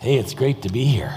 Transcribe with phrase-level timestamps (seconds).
[0.00, 1.12] Hey, it's great to be here.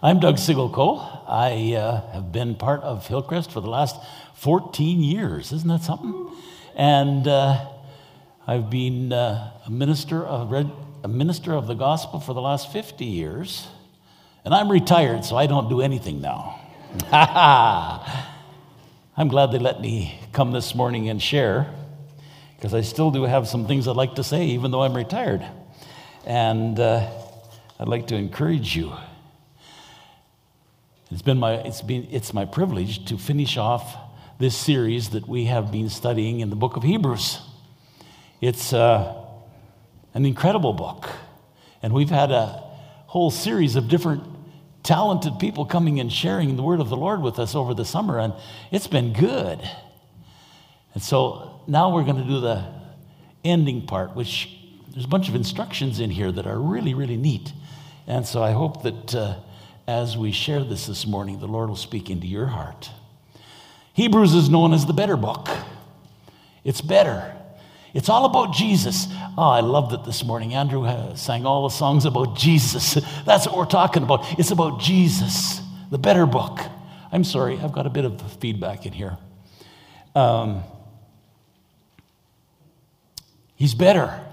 [0.00, 1.24] I'm Doug Siggelko.
[1.26, 3.96] I uh, have been part of Hillcrest for the last
[4.36, 5.50] 14 years.
[5.50, 6.30] Isn't that something?
[6.76, 7.66] And uh,
[8.46, 10.52] I've been uh, a minister of
[11.02, 13.66] a minister of the gospel for the last 50 years.
[14.44, 16.60] And I'm retired, so I don't do anything now.
[19.16, 21.74] I'm glad they let me come this morning and share
[22.54, 25.44] because I still do have some things I'd like to say, even though I'm retired.
[26.24, 27.10] And uh,
[27.80, 28.92] I'd like to encourage you.
[31.10, 33.96] It's been my, it's been, it's my privilege to finish off
[34.38, 37.40] this series that we have been studying in the book of Hebrews.
[38.42, 39.24] It's uh,
[40.12, 41.08] an incredible book.
[41.82, 42.62] And we've had a
[43.06, 44.24] whole series of different
[44.82, 48.18] talented people coming and sharing the word of the Lord with us over the summer,
[48.18, 48.34] and
[48.70, 49.58] it's been good.
[50.92, 52.62] And so now we're going to do the
[53.42, 54.54] ending part, which
[54.92, 57.54] there's a bunch of instructions in here that are really, really neat.
[58.06, 59.36] And so I hope that uh,
[59.86, 62.90] as we share this this morning, the Lord will speak into your heart.
[63.92, 65.48] Hebrews is known as the better book.
[66.64, 67.36] It's better.
[67.92, 69.08] It's all about Jesus.
[69.36, 70.54] Oh, I loved it this morning.
[70.54, 72.94] Andrew uh, sang all the songs about Jesus.
[73.26, 74.38] That's what we're talking about.
[74.38, 76.60] It's about Jesus, the better book.
[77.12, 79.18] I'm sorry, I've got a bit of feedback in here.
[80.14, 80.62] Um,
[83.56, 84.24] he's better.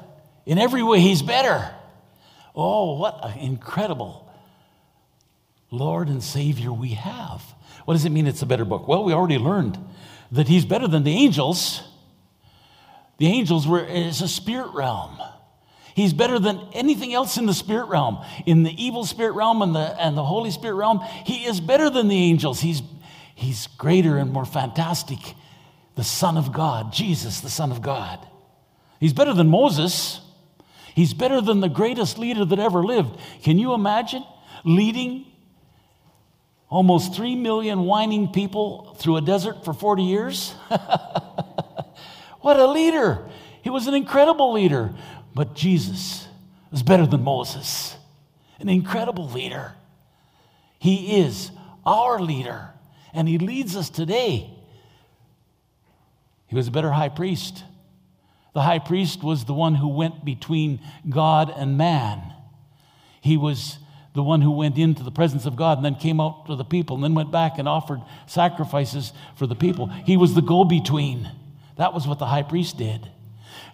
[0.46, 1.74] In every way, he's better.
[2.58, 4.28] Oh, what an incredible
[5.70, 7.44] Lord and Savior we have.
[7.86, 8.88] What does it mean it's a better book?
[8.88, 9.78] Well, we already learned
[10.32, 11.84] that He's better than the angels.
[13.20, 15.20] The angels were is a spirit realm.
[15.96, 18.24] He's better than anything else in the spirit realm.
[18.48, 21.92] In the evil spirit realm and the, and the Holy Spirit realm, He is better
[21.92, 22.60] than the angels.
[22.60, 22.82] He's,
[23.36, 25.20] he's greater and more fantastic.
[25.96, 28.28] The Son of God, Jesus, the Son of God.
[29.00, 30.22] He's better than Moses.
[30.98, 33.20] He's better than the greatest leader that ever lived.
[33.44, 34.26] Can you imagine
[34.64, 35.28] leading
[36.70, 40.54] almost 3 million whining people through a desert for 40 years?
[42.42, 43.30] what a leader!
[43.62, 44.96] He was an incredible leader.
[45.36, 46.28] But Jesus
[46.72, 47.96] was better than Moses,
[48.60, 49.76] an incredible leader.
[50.80, 51.52] He is
[51.86, 52.72] our leader,
[53.14, 54.50] and He leads us today.
[56.48, 57.64] He was a better high priest.
[58.58, 62.34] The high priest was the one who went between God and man.
[63.22, 63.78] He was
[64.16, 66.66] the one who went into the presence of God and then came out to the
[66.66, 69.86] people and then went back and offered sacrifices for the people.
[70.08, 71.30] He was the go between.
[71.76, 73.08] That was what the high priest did.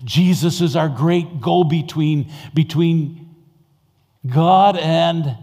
[0.03, 3.33] Jesus is our great go between between
[4.27, 5.38] God and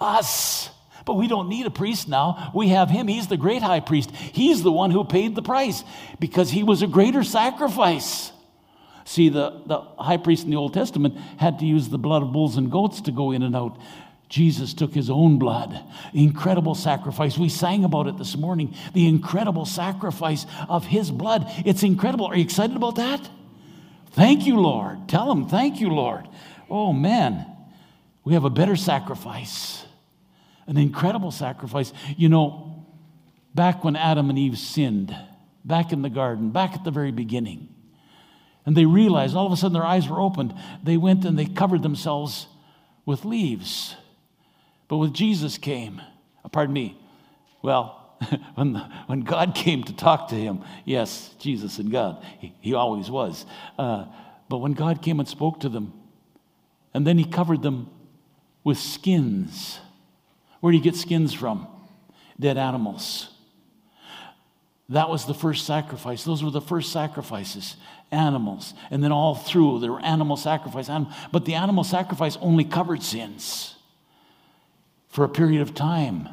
[0.00, 0.68] us.
[1.06, 2.50] But we don't need a priest now.
[2.56, 3.06] We have him.
[3.06, 4.10] He's the great high priest.
[4.10, 5.84] He's the one who paid the price
[6.18, 8.32] because he was a greater sacrifice.
[9.08, 12.30] See, the, the high priest in the Old Testament had to use the blood of
[12.30, 13.78] bulls and goats to go in and out.
[14.28, 15.82] Jesus took his own blood.
[16.12, 17.38] Incredible sacrifice.
[17.38, 18.74] We sang about it this morning.
[18.92, 21.50] The incredible sacrifice of his blood.
[21.64, 22.26] It's incredible.
[22.26, 23.26] Are you excited about that?
[24.10, 25.08] Thank you, Lord.
[25.08, 26.28] Tell him, thank you, Lord.
[26.68, 27.46] Oh, man.
[28.24, 29.86] We have a better sacrifice,
[30.66, 31.94] an incredible sacrifice.
[32.18, 32.86] You know,
[33.54, 35.16] back when Adam and Eve sinned,
[35.64, 37.74] back in the garden, back at the very beginning,
[38.68, 40.52] and they realized, all of a sudden their eyes were opened.
[40.82, 42.48] They went and they covered themselves
[43.06, 43.96] with leaves.
[44.88, 46.02] But when Jesus came,
[46.44, 47.00] uh, pardon me,
[47.62, 48.14] well,
[48.56, 52.74] when, the, when God came to talk to him, yes, Jesus and God, he, he
[52.74, 53.46] always was.
[53.78, 54.04] Uh,
[54.50, 55.94] but when God came and spoke to them,
[56.92, 57.88] and then he covered them
[58.64, 59.80] with skins.
[60.60, 61.66] Where do you get skins from?
[62.38, 63.30] Dead animals.
[64.90, 66.22] That was the first sacrifice.
[66.22, 67.76] Those were the first sacrifices
[68.10, 68.74] animals.
[68.90, 70.90] And then all through, there were animal sacrifice.
[71.32, 73.76] But the animal sacrifice only covered sins
[75.08, 76.28] for a period of time.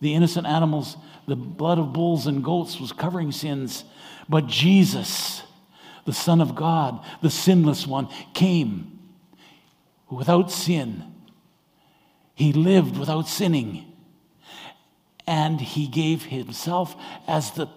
[0.00, 0.96] The innocent animals,
[1.26, 3.84] the blood of bulls and goats was covering sins.
[4.28, 5.42] But Jesus,
[6.04, 8.98] the Son of God, the sinless one, came
[10.10, 11.04] without sin.
[12.34, 13.86] He lived without sinning.
[15.26, 16.96] And he gave himself
[17.28, 17.68] as the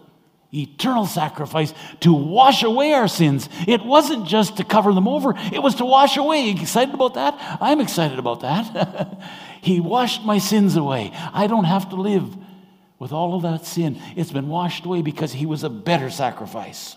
[0.55, 3.49] eternal sacrifice to wash away our sins.
[3.67, 6.49] It wasn't just to cover them over, it was to wash away.
[6.49, 7.57] excited about that?
[7.61, 9.21] I'm excited about that.
[9.61, 11.11] he washed my sins away.
[11.33, 12.35] I don't have to live
[12.99, 14.01] with all of that sin.
[14.15, 16.95] It's been washed away because he was a better sacrifice.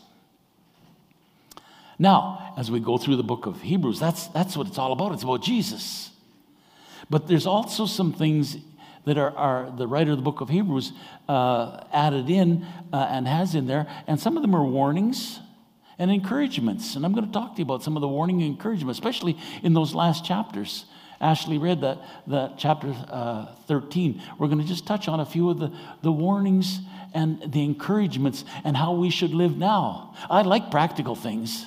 [1.99, 5.13] Now, as we go through the book of Hebrews, that's, that's what it's all about.
[5.13, 6.11] It's about Jesus.
[7.11, 8.57] But there's also some things
[9.09, 10.93] that are, the writer of the book of Hebrews
[11.29, 13.87] uh, added in uh, and has in there.
[14.07, 15.41] And some of them are warnings
[15.99, 16.95] and encouragements.
[16.95, 19.37] And I'm going to talk to you about some of the warning and encouragement, especially
[19.63, 20.87] in those last chapters
[21.21, 24.23] Ashley read that, that chapter uh, 13.
[24.39, 25.73] We're going to just touch on a few of the,
[26.03, 26.81] the warnings
[27.13, 30.15] and the encouragements and how we should live now.
[30.31, 31.67] I like practical things.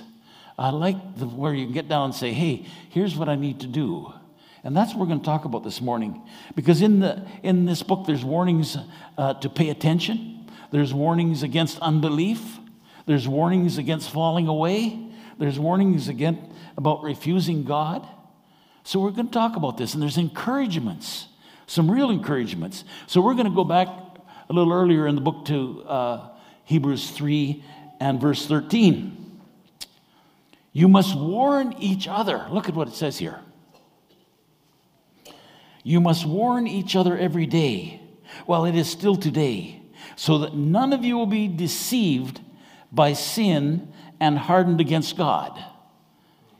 [0.57, 3.61] I like the, where you can get down and say, hey, here's what I need
[3.61, 4.13] to do.
[4.63, 6.21] And that's what we're going to talk about this morning.
[6.55, 8.77] Because in, the, in this book, there's warnings
[9.17, 12.59] uh, to pay attention, there's warnings against unbelief,
[13.05, 15.09] there's warnings against falling away,
[15.39, 18.07] there's warnings again about refusing God.
[18.83, 21.27] So we're going to talk about this, and there's encouragements,
[21.65, 22.83] some real encouragements.
[23.07, 23.87] So we're going to go back
[24.49, 26.29] a little earlier in the book to uh,
[26.65, 27.63] Hebrews 3
[27.99, 29.39] and verse 13.
[30.73, 32.47] You must warn each other.
[32.49, 33.39] Look at what it says here.
[35.83, 38.01] You must warn each other every day
[38.45, 39.81] while it is still today,
[40.15, 42.39] so that none of you will be deceived
[42.91, 45.63] by sin and hardened against God.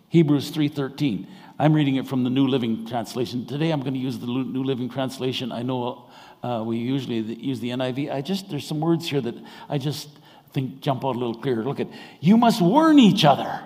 [0.09, 1.27] Hebrews 3:13.
[1.59, 3.45] I'm reading it from the New Living Translation.
[3.45, 5.51] Today I'm going to use the New Living Translation.
[5.51, 6.09] I know
[6.41, 8.11] uh, we usually use the NIV.
[8.11, 9.35] I just there's some words here that
[9.69, 10.09] I just
[10.53, 11.63] think jump out a little clearer.
[11.63, 11.87] Look at
[12.19, 13.61] you must warn each other.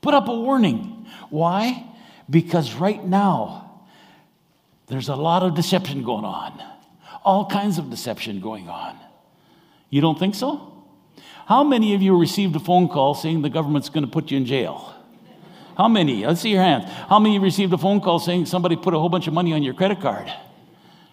[0.00, 1.06] Put up a warning.
[1.30, 1.86] Why?
[2.28, 3.63] Because right now
[4.86, 6.62] there's a lot of deception going on.
[7.24, 8.98] All kinds of deception going on.
[9.90, 10.72] You don't think so?
[11.46, 14.36] How many of you received a phone call saying the government's going to put you
[14.36, 14.94] in jail?
[15.76, 16.24] How many?
[16.24, 16.84] Let's see your hands.
[17.08, 19.62] How many received a phone call saying somebody put a whole bunch of money on
[19.62, 20.32] your credit card?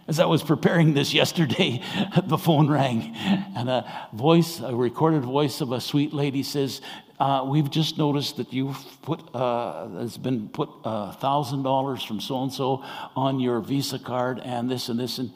[0.07, 1.81] As I was preparing this yesterday,
[2.23, 3.15] the phone rang,
[3.55, 6.81] and a voice, a recorded voice of a sweet lady says,
[7.21, 12.19] uh, "We've just noticed that you've put uh, has been put uh, thousand dollars from
[12.19, 12.83] so and so
[13.15, 15.31] on your Visa card, and this and this and."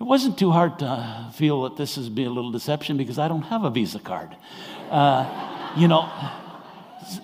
[0.00, 3.42] It wasn't too hard to feel that this is a little deception because I don't
[3.42, 4.36] have a Visa card.
[4.90, 6.08] Uh, you know,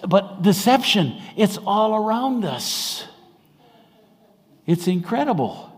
[0.08, 3.06] but deception, it's all around us.
[4.66, 5.70] It's incredible.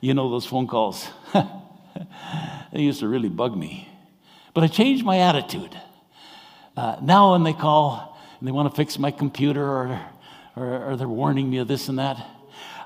[0.00, 1.06] You know, those phone calls,
[2.72, 3.88] they used to really bug me.
[4.52, 5.80] But I changed my attitude.
[6.76, 10.00] Uh, now, when they call and they want to fix my computer or,
[10.56, 12.16] or, or they're warning me of this and that,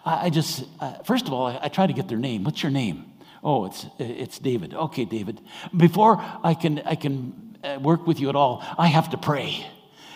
[0.04, 2.44] I, I just, uh, first of all, I, I try to get their name.
[2.44, 3.06] What's your name?
[3.42, 4.74] Oh, it's, it's David.
[4.74, 5.40] Okay, David.
[5.76, 9.66] Before I can, I can uh, work with you at all, I have to pray.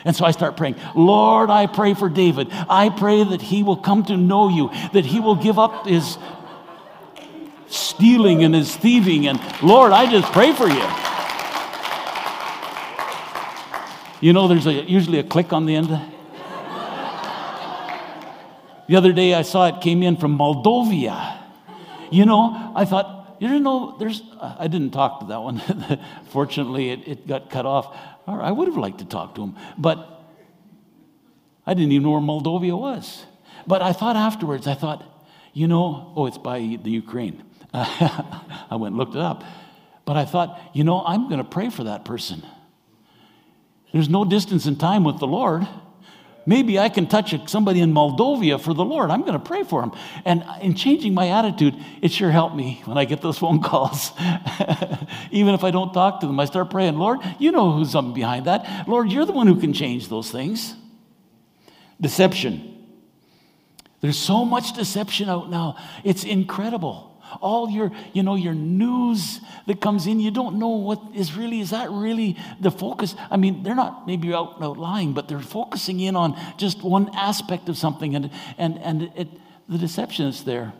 [0.05, 2.49] And so I start praying, Lord, I pray for David.
[2.53, 6.19] I pray that he will come to know you, that he will give up his
[7.69, 9.26] stealing and his thieving.
[9.26, 11.13] And Lord, I just pray for you.
[14.25, 15.91] You know, there's a, usually a click on the end.
[18.88, 21.43] The other day I saw it came in from Moldova.
[22.11, 25.61] You know, I thought, you know, there's, I didn't talk to that one.
[26.31, 27.94] Fortunately, it, it got cut off.
[28.26, 30.25] I would have liked to talk to him, but
[31.67, 33.26] I didn't even know where Moldova was.
[33.67, 35.05] But I thought afterwards, I thought,
[35.53, 37.44] you know, oh, it's by the Ukraine.
[37.75, 39.44] I went and looked it up.
[40.06, 42.43] But I thought, you know, I'm going to pray for that person.
[43.94, 45.69] There's no distance in time with the Lord.
[46.46, 49.12] Maybe I can touch somebody in Moldova for the Lord.
[49.12, 49.93] I'm going to pray for him.
[50.25, 54.11] And in changing my attitude, it sure helped me when I get those phone calls.
[55.31, 58.46] Even if I don't talk to them, I start praying, Lord, you know who's behind
[58.46, 58.88] that.
[58.88, 60.75] Lord, you're the one who can change those things.
[62.00, 62.85] Deception.
[64.00, 65.76] There's so much deception out now.
[66.02, 71.00] It's incredible all your you know your news that comes in you don't know what
[71.14, 73.14] is really is that really the focus?
[73.31, 77.11] I mean they're not maybe out, out lying but they're focusing in on just one
[77.14, 79.29] aspect of something and and and it,
[79.69, 80.73] the deception is there.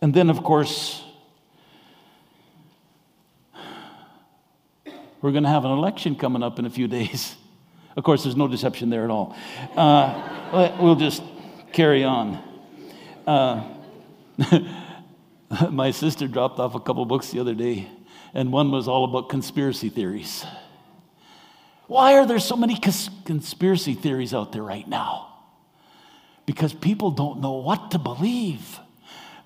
[0.00, 1.04] And then of course
[5.22, 7.36] we're going to have an election coming up in a few days.
[7.96, 9.36] Of course there's no deception there at all.
[9.76, 11.22] Uh, we'll just
[11.72, 12.38] carry on.
[13.26, 13.68] Uh,
[15.70, 17.88] My sister dropped off a couple books the other day,
[18.34, 20.44] and one was all about conspiracy theories.
[21.86, 25.26] Why are there so many cons- conspiracy theories out there right now?
[26.46, 28.78] Because people don't know what to believe.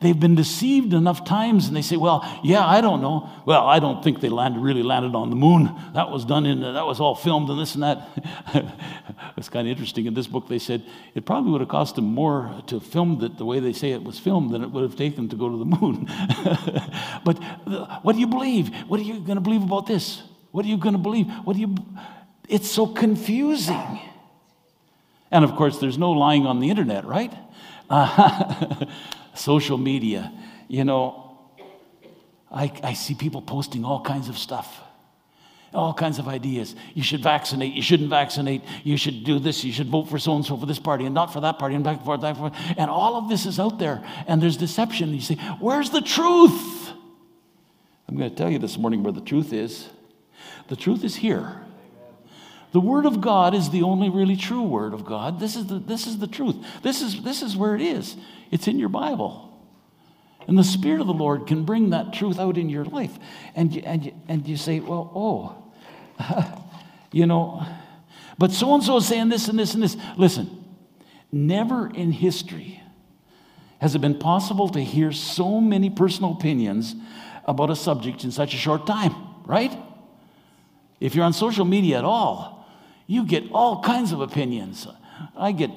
[0.01, 3.31] They've been deceived enough times and they say, well, yeah, I don't know.
[3.47, 5.75] Well, I don't think they landed, really landed on the moon.
[5.95, 8.09] That was done in, that was all filmed and this and that.
[9.37, 10.07] it's kind of interesting.
[10.07, 10.85] In this book, they said
[11.15, 14.03] it probably would have cost them more to film it the way they say it
[14.03, 16.07] was filmed than it would have taken to go to the moon.
[17.25, 17.39] but
[18.03, 18.75] what do you believe?
[18.89, 20.23] What are you going to believe about this?
[20.51, 21.29] What are you going to believe?
[21.45, 21.75] What do you,
[22.49, 24.01] it's so confusing.
[25.31, 27.33] And of course, there's no lying on the internet, right?
[27.91, 28.87] Uh,
[29.35, 30.33] social media.
[30.69, 31.39] You know,
[32.51, 34.81] I, I see people posting all kinds of stuff.
[35.75, 36.77] all kinds of ideas.
[36.95, 40.37] You should vaccinate, you shouldn't vaccinate, you should do this, you should vote for so
[40.37, 42.37] and so for this party and not for that party and back and forth, back
[42.37, 42.75] and forth.
[42.79, 45.13] And all of this is out there, and there's deception.
[45.13, 46.93] You say, Where's the truth?
[48.09, 49.89] I'm going to tell you this morning where the truth is.
[50.69, 51.64] The truth is here.
[52.75, 55.39] The Word of God is the only really true Word of God.
[55.39, 56.57] This is the, this is the truth.
[56.83, 58.17] This is, this is where it is.
[58.51, 59.57] It's in your Bible.
[60.49, 63.17] And the Spirit of the Lord can bring that truth out in your life.
[63.55, 66.73] And you, and you, and you say, well, oh,
[67.13, 67.65] you know,
[68.39, 69.97] but so and so is saying this and this and this.
[70.17, 70.65] Listen,
[71.31, 72.83] never in history
[73.79, 76.97] has it been possible to hear so many personal opinions
[77.45, 79.15] about a subject in such a short time,
[79.45, 79.79] right?
[80.99, 82.55] If you're on social media at all,
[83.07, 84.87] you get all kinds of opinions.
[85.37, 85.71] I get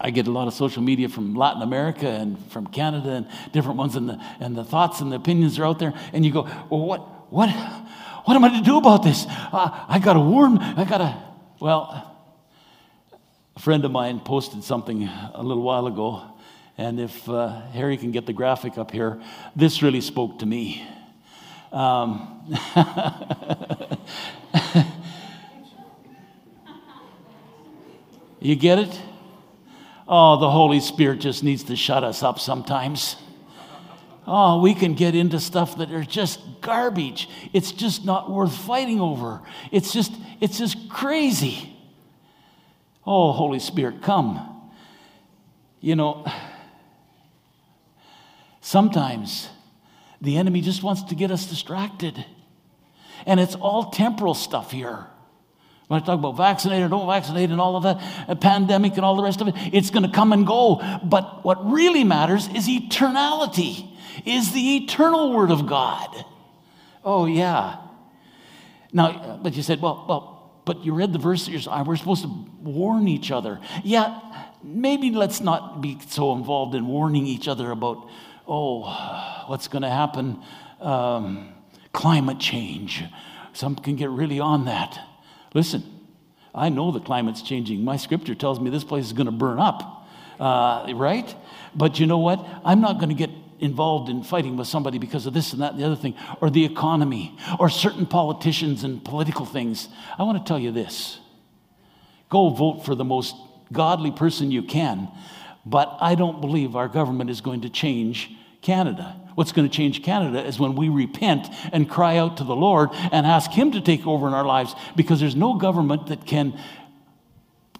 [0.00, 3.78] I get a lot of social media from Latin America and from Canada and different
[3.78, 5.92] ones, and the, and the thoughts and the opinions are out there.
[6.12, 7.48] And you go, well, what, what,
[8.24, 9.26] what am I to do about this?
[9.26, 11.20] Uh, I got to warn, I got to.
[11.60, 12.14] Well,
[13.56, 16.22] a friend of mine posted something a little while ago,
[16.76, 19.20] and if uh, Harry can get the graphic up here,
[19.56, 20.86] this really spoke to me.
[21.72, 22.56] Um,
[28.40, 29.00] you get it?
[30.06, 33.16] Oh, the Holy Spirit just needs to shut us up sometimes.
[34.26, 37.28] Oh, we can get into stuff that are just garbage.
[37.52, 39.40] It's just not worth fighting over.
[39.72, 41.74] It's just, it's just crazy.
[43.06, 44.70] Oh, Holy Spirit, come.
[45.80, 46.26] You know,
[48.60, 49.48] sometimes
[50.20, 52.24] the enemy just wants to get us distracted.
[53.24, 55.06] And it's all temporal stuff here.
[55.88, 57.96] When I talk about vaccinated, don't vaccinate, and all of that,
[58.28, 60.82] a uh, pandemic and all the rest of it, it's going to come and go.
[61.02, 63.88] But what really matters is eternality,
[64.26, 66.24] is the eternal Word of God.
[67.02, 67.78] Oh, yeah.
[68.92, 72.22] Now, uh, but you said, well, well, but you read the verse, uh, we're supposed
[72.22, 73.58] to warn each other.
[73.82, 74.20] Yeah,
[74.62, 78.10] maybe let's not be so involved in warning each other about,
[78.46, 80.42] oh, what's going to happen,
[80.82, 81.54] um,
[81.94, 83.04] climate change.
[83.54, 85.07] Some can get really on that.
[85.54, 85.82] Listen,
[86.54, 87.84] I know the climate's changing.
[87.84, 90.06] My scripture tells me this place is going to burn up,
[90.40, 91.34] uh, right?
[91.74, 92.44] But you know what?
[92.64, 95.72] I'm not going to get involved in fighting with somebody because of this and that
[95.72, 99.88] and the other thing, or the economy, or certain politicians and political things.
[100.18, 101.18] I want to tell you this
[102.28, 103.34] go vote for the most
[103.72, 105.08] godly person you can,
[105.64, 108.30] but I don't believe our government is going to change
[108.62, 109.16] Canada.
[109.38, 112.88] What's going to change Canada is when we repent and cry out to the Lord
[113.12, 116.58] and ask Him to take over in our lives because there's no government that can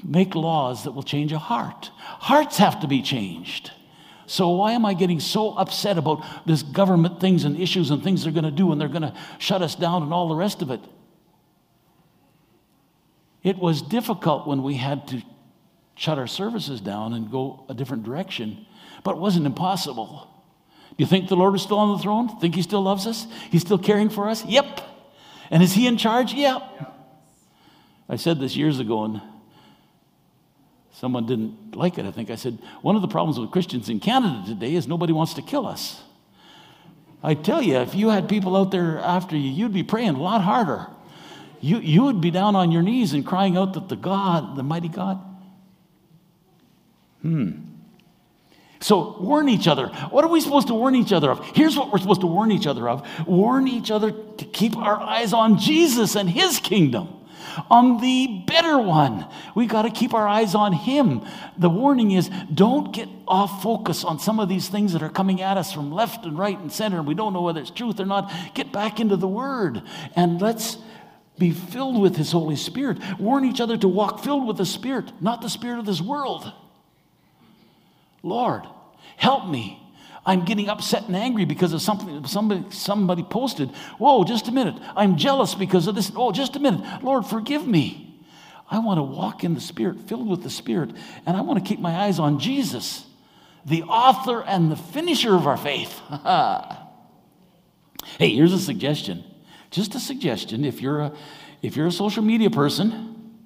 [0.05, 1.91] make laws that will change a heart.
[1.97, 3.73] Hearts have to be changed.
[4.27, 8.23] So, why am I getting so upset about this government things and issues and things
[8.23, 10.63] they're going to do and they're going to shut us down and all the rest
[10.63, 10.81] of it?
[13.43, 15.23] It was difficult when we had to
[15.97, 18.65] shut our services down and go a different direction,
[19.03, 20.38] but it wasn't impossible.
[20.99, 22.29] You think the Lord is still on the throne?
[22.41, 23.27] Think He still loves us?
[23.51, 24.45] He's still caring for us?
[24.45, 24.83] Yep.
[25.51, 26.35] And is He in charge?
[26.35, 26.63] Yep.
[28.09, 29.23] I said this years ago, and
[30.93, 32.05] someone didn't like it.
[32.05, 35.13] I think I said, one of the problems with Christians in Canada today is nobody
[35.13, 36.03] wants to kill us.
[37.23, 40.23] I tell you, if you had people out there after you, you'd be praying a
[40.23, 40.89] lot harder.
[41.61, 44.63] You, you would be down on your knees and crying out that the God, the
[44.63, 45.21] mighty God,
[47.23, 47.51] hmm,
[48.81, 49.89] so warn each other.
[50.11, 51.45] What are we supposed to warn each other of?
[51.55, 55.01] Here's what we're supposed to warn each other of warn each other to keep our
[55.01, 57.09] eyes on Jesus and his kingdom,
[57.71, 59.27] on the better one.
[59.57, 61.23] We got to keep our eyes on him.
[61.57, 65.43] The warning is don't get off focus on some of these things that are coming
[65.43, 67.99] at us from left and right and center, and we don't know whether it's truth
[67.99, 68.33] or not.
[68.55, 69.83] Get back into the word
[70.15, 70.79] and let's
[71.37, 72.99] be filled with his Holy Spirit.
[73.19, 76.53] Warn each other to walk filled with the Spirit, not the Spirit of this world.
[78.23, 78.65] Lord,
[79.17, 79.83] help me.
[80.27, 83.71] I'm getting upset and angry because of something somebody, somebody posted.
[83.99, 84.75] Whoa, just a minute.
[84.95, 86.13] I'm jealous because of this.
[86.15, 87.03] Oh, just a minute.
[87.03, 88.05] Lord, forgive me.
[88.71, 90.91] I want to walk in the Spirit, filled with the Spirit,
[91.25, 93.07] and I want to keep my eyes on Jesus,
[93.65, 95.99] the author and the finisher of our faith.
[98.19, 99.25] hey, here's a suggestion.
[99.71, 100.65] Just a suggestion.
[100.65, 101.13] If you're a,
[101.63, 103.39] if you're a social media person,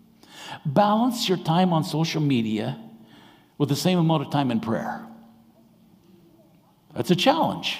[0.66, 2.78] balance your time on social media
[3.62, 5.06] with the same amount of time in prayer.
[6.96, 7.78] That's a challenge.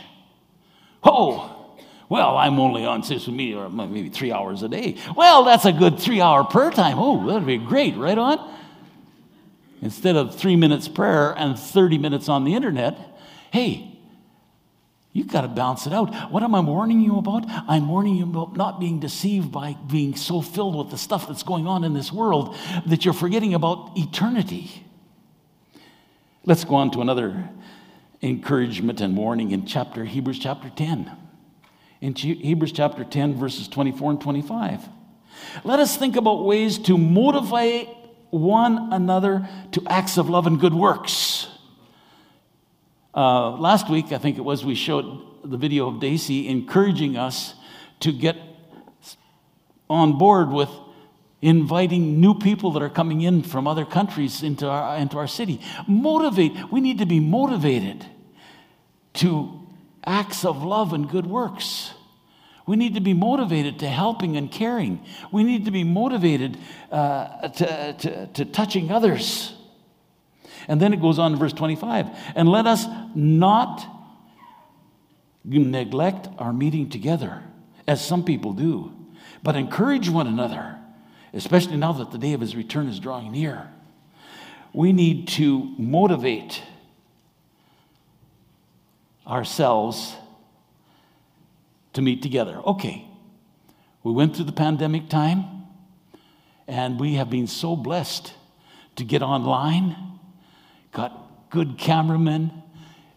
[1.03, 1.77] Oh,
[2.09, 4.97] well, I'm only on social media maybe three hours a day.
[5.17, 7.01] Well, that's a good three hour prayer time.
[7.01, 8.57] Oh, that'd be great, right on?
[9.81, 12.97] Instead of three minutes prayer and 30 minutes on the internet,
[13.51, 13.89] hey,
[15.13, 16.31] You've got to balance it out.
[16.31, 17.45] What am I warning you about?
[17.69, 21.43] I'm warning you about not being deceived by being so filled with the stuff that's
[21.43, 24.82] going on in this world that you're forgetting about eternity.
[26.45, 27.49] Let's go on to another
[28.21, 31.09] encouragement and warning in chapter Hebrews chapter 10.
[32.01, 34.89] In Hebrews chapter 10 verses 24 and 25.
[35.63, 37.89] Let us think about ways to motivate
[38.31, 41.47] one another to acts of love and good works.
[43.15, 47.55] Uh, last week, I think it was, we showed the video of Daisy encouraging us
[48.01, 48.37] to get
[49.89, 50.71] on board with
[51.43, 55.61] inviting new people that are coming in from other countries into our, into our city.
[55.87, 56.53] Motivate.
[56.71, 58.07] We need to be motivated
[59.15, 59.61] to
[60.05, 61.93] acts of love and good works.
[62.65, 65.05] We need to be motivated to helping and caring.
[65.33, 66.59] We need to be motivated
[66.93, 69.53] uh, to, to, to touching others.
[70.69, 72.07] And then it goes on in verse 25
[72.37, 73.85] and let us not
[75.45, 77.43] neglect our meeting together,
[77.89, 78.93] as some people do,
[79.43, 80.79] but encourage one another,
[81.33, 83.69] especially now that the day of his return is drawing near.
[84.73, 86.63] We need to motivate
[89.27, 90.15] ourselves
[91.93, 92.57] to meet together.
[92.67, 93.07] Okay,
[94.03, 95.45] we went through the pandemic time,
[96.67, 98.33] and we have been so blessed
[98.97, 99.97] to get online,
[100.93, 102.51] got good cameramen,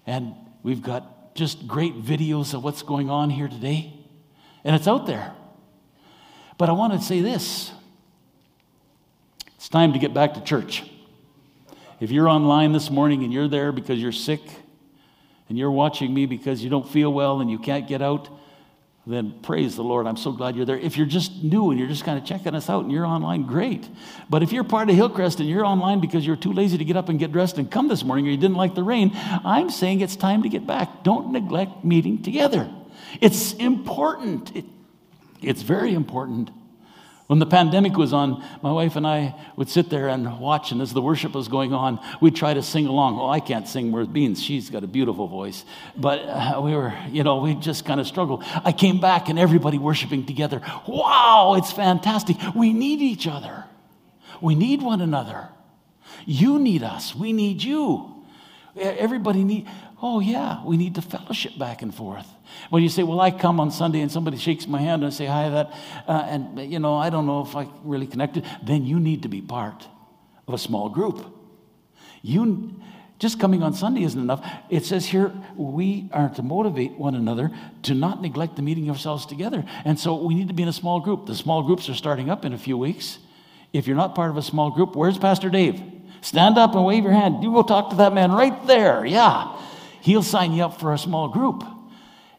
[0.05, 3.93] and we've got just great videos of what's going on here today,
[4.63, 5.33] and it's out there.
[6.57, 7.71] But I want to say this
[9.65, 10.83] it's time to get back to church.
[11.99, 14.41] If you're online this morning and you're there because you're sick,
[15.49, 18.29] and you're watching me because you don't feel well and you can't get out,
[19.07, 20.05] then praise the Lord.
[20.05, 20.77] I'm so glad you're there.
[20.77, 23.47] If you're just new and you're just kind of checking us out and you're online,
[23.47, 23.89] great.
[24.29, 26.95] But if you're part of Hillcrest and you're online because you're too lazy to get
[26.95, 29.71] up and get dressed and come this morning or you didn't like the rain, I'm
[29.71, 31.03] saying it's time to get back.
[31.03, 32.71] Don't neglect meeting together.
[33.19, 34.55] It's important.
[34.55, 34.65] It,
[35.41, 36.51] it's very important.
[37.27, 40.79] When the pandemic was on, my wife and I would sit there and watch, and
[40.79, 43.17] as the worship was going on, we'd try to sing along.
[43.17, 44.43] Well, I can't sing worth beans.
[44.43, 45.65] She's got a beautiful voice.
[45.97, 48.43] But uh, we were, you know, we just kind of struggled.
[48.63, 50.61] I came back and everybody worshiping together.
[50.87, 52.37] Wow, it's fantastic.
[52.55, 53.63] We need each other,
[54.39, 55.49] we need one another.
[56.27, 58.11] You need us, we need you.
[58.77, 59.67] Everybody need,
[60.07, 62.27] oh yeah, we need to fellowship back and forth.
[62.69, 65.15] When you say, well, I come on Sunday and somebody shakes my hand and I
[65.15, 65.73] say hi, that,
[66.07, 69.29] uh, and you know, I don't know if I really connected, then you need to
[69.29, 69.87] be part
[70.47, 71.25] of a small group.
[72.21, 72.79] You
[73.17, 74.47] just coming on Sunday isn't enough.
[74.69, 77.49] It says here we are to motivate one another
[77.83, 79.65] to not neglect the meeting ourselves together.
[79.85, 81.25] And so we need to be in a small group.
[81.25, 83.17] The small groups are starting up in a few weeks.
[83.73, 85.81] If you're not part of a small group, where's Pastor Dave?
[86.21, 87.43] Stand up and wave your hand.
[87.43, 89.03] You go talk to that man right there.
[89.03, 89.59] Yeah.
[90.05, 91.63] He'll sign you up for a small group.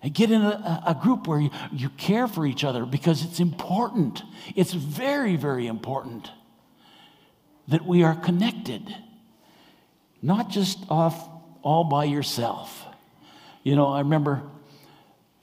[0.01, 3.41] And get in a, a group where you, you care for each other because it's
[3.41, 4.23] important.
[4.55, 6.31] It's very, very important
[7.67, 8.95] that we are connected,
[10.23, 11.29] not just off
[11.63, 12.87] all by yourself.
[13.65, 14.43] You know, I remember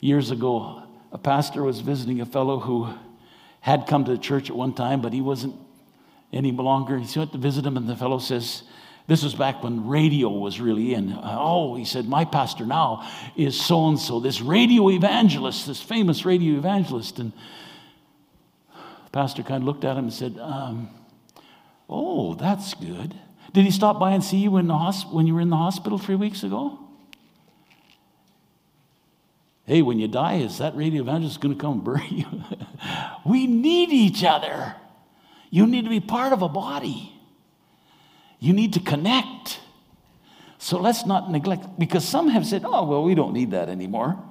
[0.00, 0.82] years ago,
[1.12, 2.88] a pastor was visiting a fellow who
[3.60, 5.56] had come to the church at one time, but he wasn't
[6.32, 6.96] any longer.
[6.96, 8.62] He went to visit him, and the fellow says,
[9.06, 11.14] this was back when radio was really in.
[11.22, 16.24] Oh, he said, My pastor now is so and so, this radio evangelist, this famous
[16.24, 17.18] radio evangelist.
[17.18, 17.32] And
[18.72, 20.88] the pastor kind of looked at him and said, um,
[21.88, 23.14] Oh, that's good.
[23.52, 25.56] Did he stop by and see you in the hosp- when you were in the
[25.56, 26.78] hospital three weeks ago?
[29.66, 32.26] Hey, when you die, is that radio evangelist going to come bury you?
[33.26, 34.74] we need each other.
[35.50, 37.13] You need to be part of a body.
[38.44, 39.58] You need to connect.
[40.58, 44.22] So let's not neglect, because some have said, oh, well, we don't need that anymore.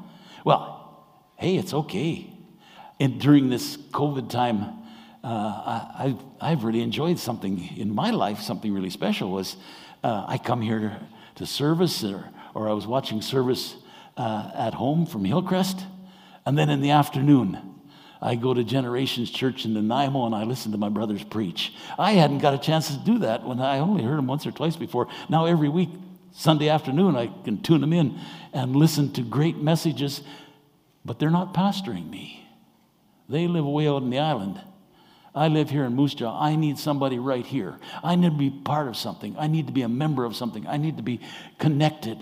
[0.45, 1.03] Well,
[1.35, 2.29] hey, it's okay.
[2.99, 4.59] And during this COVID time,
[5.23, 9.57] uh, I, I've really enjoyed something in my life, something really special was
[10.03, 10.99] uh, I come here
[11.35, 13.75] to service, or, or I was watching service
[14.15, 15.87] uh, at home from Hillcrest,
[16.45, 17.72] and then in the afternoon,
[18.23, 21.73] I go to Generations Church in Nanaimo and I listen to my brothers preach.
[21.99, 24.51] I hadn't got a chance to do that when I only heard them once or
[24.51, 25.09] twice before.
[25.27, 25.89] Now, every week,
[26.31, 28.17] Sunday afternoon, I can tune them in
[28.53, 30.21] and listen to great messages,
[31.03, 32.47] but they're not pastoring me.
[33.27, 34.59] They live way out in the island.
[35.35, 36.39] I live here in Moose Jaw.
[36.39, 37.77] I need somebody right here.
[38.03, 39.35] I need to be part of something.
[39.37, 40.65] I need to be a member of something.
[40.65, 41.19] I need to be
[41.59, 42.19] connected.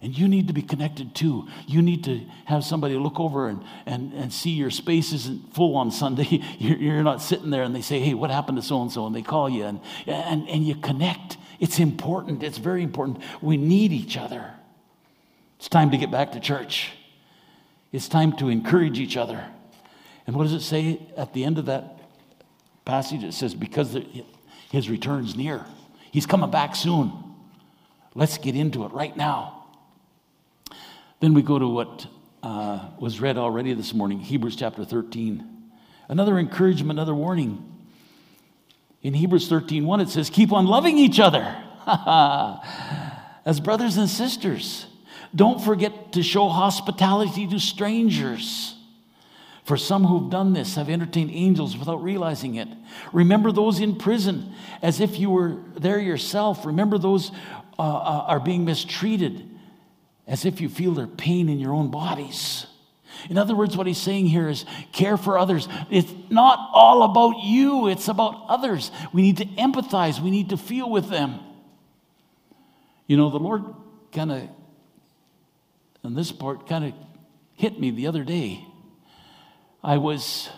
[0.00, 1.48] And you need to be connected too.
[1.66, 5.76] You need to have somebody look over and, and, and see your space isn't full
[5.76, 6.40] on Sunday.
[6.58, 9.06] You're, you're not sitting there and they say, hey, what happened to so and so?
[9.06, 11.36] And they call you and, and, and you connect.
[11.58, 12.44] It's important.
[12.44, 13.22] It's very important.
[13.40, 14.52] We need each other.
[15.58, 16.92] It's time to get back to church.
[17.90, 19.44] It's time to encourage each other.
[20.28, 21.98] And what does it say at the end of that
[22.84, 23.24] passage?
[23.24, 23.96] It says, because
[24.70, 25.64] his return's near.
[26.12, 27.12] He's coming back soon.
[28.14, 29.57] Let's get into it right now.
[31.20, 32.06] Then we go to what
[32.44, 35.44] uh, was read already this morning Hebrews chapter 13.
[36.08, 37.64] Another encouragement, another warning.
[39.02, 41.42] In Hebrews 13 1, it says, Keep on loving each other
[43.44, 44.86] as brothers and sisters.
[45.34, 48.76] Don't forget to show hospitality to strangers.
[49.64, 52.68] For some who've done this have entertained angels without realizing it.
[53.12, 56.64] Remember those in prison as if you were there yourself.
[56.64, 57.32] Remember those
[57.78, 59.47] uh, uh, are being mistreated
[60.28, 62.66] as if you feel their pain in your own bodies.
[63.30, 65.66] In other words, what he's saying here is care for others.
[65.90, 68.92] It's not all about you, it's about others.
[69.12, 71.40] We need to empathize, we need to feel with them.
[73.06, 73.64] You know, the Lord
[74.12, 74.48] kind of,
[76.04, 76.92] and this part kind of
[77.54, 78.64] hit me the other day.
[79.82, 80.50] I was,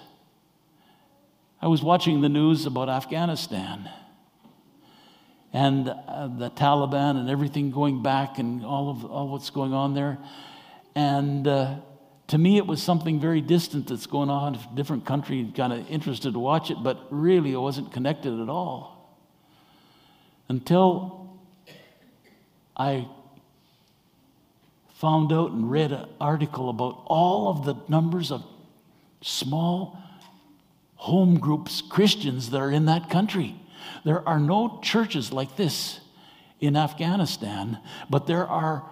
[1.62, 3.88] I was watching the news about Afghanistan
[5.52, 9.94] and uh, the Taliban and everything going back and all of all what's going on
[9.94, 10.18] there.
[10.94, 11.76] And uh,
[12.28, 15.90] to me, it was something very distant that's going on a different country, kind of
[15.90, 19.18] interested to watch it, but really I wasn't connected at all.
[20.48, 21.38] Until
[22.76, 23.08] I
[24.94, 28.44] found out and read an article about all of the numbers of
[29.22, 29.98] small
[30.96, 33.56] home groups, Christians that are in that country.
[34.04, 36.00] There are no churches like this
[36.60, 38.84] in Afghanistan, but there are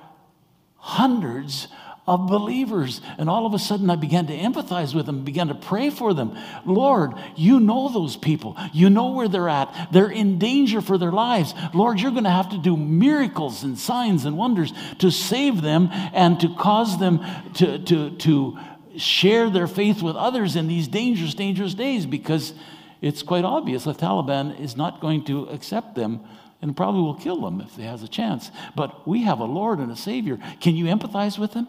[0.76, 1.68] hundreds
[2.08, 3.02] of believers.
[3.18, 6.14] And all of a sudden, I began to empathize with them, began to pray for
[6.14, 6.36] them.
[6.64, 8.56] Lord, you know those people.
[8.72, 9.90] You know where they're at.
[9.92, 11.52] They're in danger for their lives.
[11.74, 15.90] Lord, you're going to have to do miracles and signs and wonders to save them
[15.92, 17.20] and to cause them
[17.54, 18.58] to, to, to
[18.96, 22.54] share their faith with others in these dangerous, dangerous days because
[23.00, 26.20] it's quite obvious the Taliban is not going to accept them
[26.60, 28.50] and probably will kill them if they has a chance.
[28.74, 30.38] But we have a Lord and a Savior.
[30.60, 31.68] Can you empathize with them?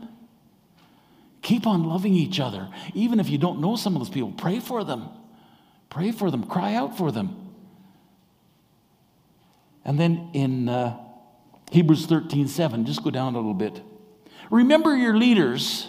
[1.41, 2.69] Keep on loving each other.
[2.93, 5.09] Even if you don't know some of those people, pray for them.
[5.89, 6.43] Pray for them.
[6.43, 7.49] Cry out for them.
[9.85, 10.97] And then in uh,
[11.71, 13.81] Hebrews 13 7, just go down a little bit.
[14.51, 15.87] Remember your leaders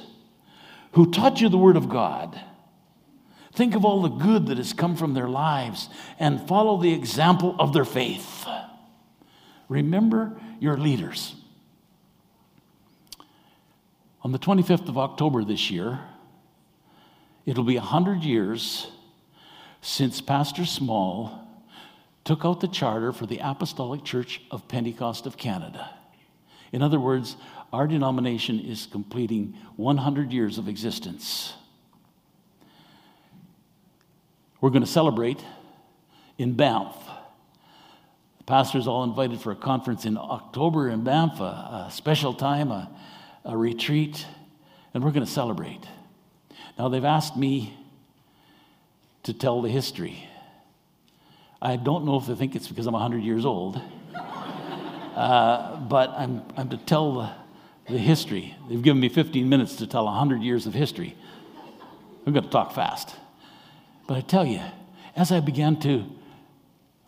[0.92, 2.40] who taught you the Word of God.
[3.52, 7.56] Think of all the good that has come from their lives and follow the example
[7.58, 8.46] of their faith.
[9.68, 11.34] Remember your leaders.
[14.22, 16.00] On the 25th of October this year,
[17.46, 18.88] it'll be 100 years
[19.80, 21.48] since Pastor Small
[22.24, 25.90] took out the charter for the Apostolic Church of Pentecost of Canada.
[26.70, 27.36] In other words,
[27.72, 31.54] our denomination is completing 100 years of existence.
[34.60, 35.42] We're going to celebrate
[36.36, 36.94] in Banff.
[38.38, 42.70] The pastors all invited for a conference in October in Banff, a, a special time,
[42.70, 42.90] a,
[43.44, 44.26] a retreat,
[44.92, 45.80] and we're going to celebrate.
[46.78, 47.74] Now, they've asked me
[49.22, 50.26] to tell the history.
[51.62, 53.80] I don't know if they think it's because I'm 100 years old,
[54.14, 57.30] uh, but I'm, I'm to tell the,
[57.92, 58.56] the history.
[58.68, 61.16] They've given me 15 minutes to tell 100 years of history.
[62.26, 63.14] I'm going to talk fast.
[64.10, 64.60] But I tell you,
[65.14, 66.04] as I began to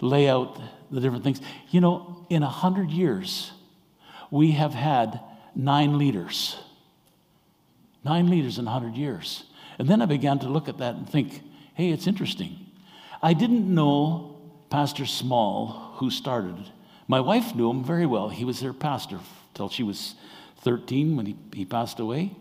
[0.01, 1.41] lay out the different things,
[1.73, 3.51] you know, in a hundred years,
[4.31, 5.19] we have had
[5.57, 6.57] nine leaders.
[8.05, 9.43] Nine leaders in a hundred years.
[9.81, 11.43] And then I began to look at that and think,
[11.75, 12.67] hey, it's interesting.
[13.21, 14.37] I didn't know
[14.71, 16.71] Pastor Small, who started.
[17.09, 18.29] My wife knew him very well.
[18.29, 19.19] He was their pastor
[19.55, 20.15] till she was
[20.59, 22.37] 13 when he, he passed away.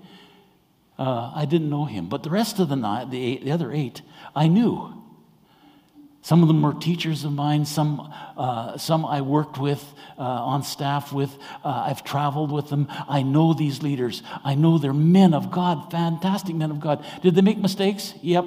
[1.01, 2.09] Uh, I didn't know him.
[2.09, 4.03] But the rest of the nine, the, eight, the other eight,
[4.35, 4.93] I knew.
[6.21, 9.83] Some of them were teachers of mine, some, uh, some I worked with
[10.19, 11.35] uh, on staff with.
[11.63, 12.87] Uh, I've traveled with them.
[13.09, 14.21] I know these leaders.
[14.43, 17.03] I know they're men of God, fantastic men of God.
[17.23, 18.13] Did they make mistakes?
[18.21, 18.45] Yep.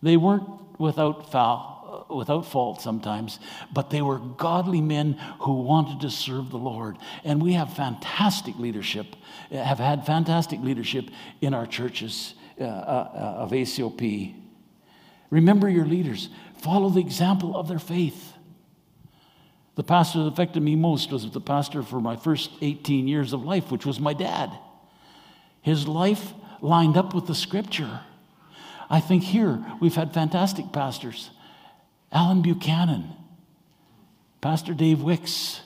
[0.00, 1.77] They weren't without foul,
[2.08, 3.38] without fault sometimes,
[3.72, 6.96] but they were godly men who wanted to serve the Lord.
[7.24, 9.16] And we have fantastic leadership,
[9.50, 14.34] have had fantastic leadership in our churches uh, uh, of ACOP.
[15.30, 16.28] Remember your leaders,
[16.62, 18.32] follow the example of their faith.
[19.76, 23.44] The pastor that affected me most was the pastor for my first 18 years of
[23.44, 24.50] life, which was my dad.
[25.62, 28.00] His life lined up with the scripture.
[28.90, 31.30] I think here we've had fantastic pastors.
[32.12, 33.12] Alan Buchanan,
[34.40, 35.60] Pastor Dave Wicks,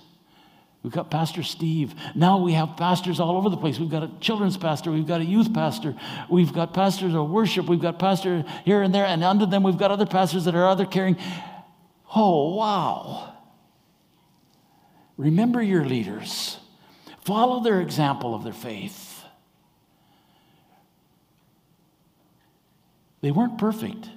[0.83, 1.95] We've got Pastor Steve.
[2.17, 3.79] Now we have pastors all over the place.
[3.79, 4.91] We've got a children's pastor.
[4.91, 5.95] We've got a youth pastor.
[6.29, 7.67] We've got pastors of worship.
[7.67, 9.07] We've got pastor here and there.
[9.07, 11.17] And under them, we've got other pastors that are other caring.
[12.15, 13.35] Oh, wow.
[15.17, 16.59] Remember your leaders.
[17.21, 19.23] Follow their example of their faith.
[23.21, 24.09] They weren't perfect,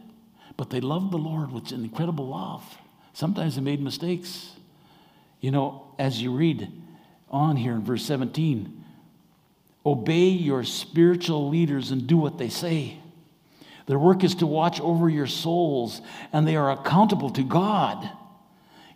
[0.57, 2.63] but they loved the Lord with an incredible love.
[3.13, 4.51] Sometimes they made mistakes.
[5.41, 6.71] You know, as you read
[7.29, 8.83] on here in verse 17,
[9.85, 12.97] obey your spiritual leaders and do what they say.
[13.85, 16.01] Their work is to watch over your souls,
[16.33, 18.09] and they are accountable to God.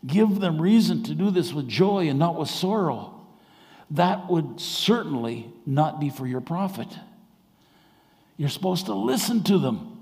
[0.05, 3.21] Give them reason to do this with joy and not with sorrow.
[3.91, 6.87] That would certainly not be for your profit.
[8.37, 9.97] You're supposed to listen to them.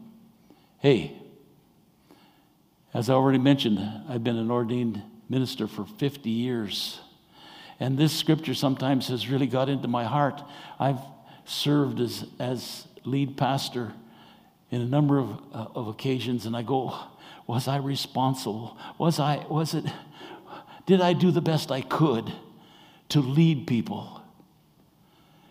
[0.79, 1.17] Hey,
[2.97, 3.77] as I already mentioned,
[4.09, 6.99] I've been an ordained minister for 50 years.
[7.79, 10.41] And this scripture sometimes has really got into my heart.
[10.79, 10.97] I've
[11.45, 13.93] served as, as lead pastor
[14.71, 16.97] in a number of, uh, of occasions, and I go,
[17.45, 18.79] was I responsible?
[18.97, 19.85] Was I, was it,
[20.87, 22.33] did I do the best I could
[23.09, 24.23] to lead people?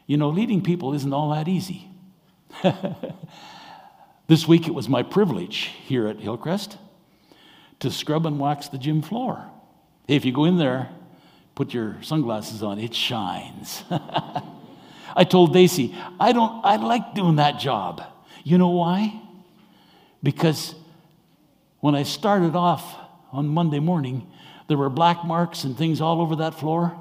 [0.08, 1.88] You know, leading people isn't all that easy.
[4.26, 6.78] this week it was my privilege here at Hillcrest
[7.80, 9.50] to scrub and wax the gym floor.
[10.08, 10.90] If you go in there,
[11.54, 13.84] put your sunglasses on, it shines.
[15.16, 18.02] I told Daisy, I don't I like doing that job.
[18.44, 19.20] You know why?
[20.22, 20.74] Because
[21.80, 22.96] when I started off
[23.32, 24.30] on Monday morning,
[24.68, 26.96] there were black marks and things all over that floor.